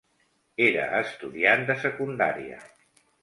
[0.67, 2.57] Era estudiant de secundària.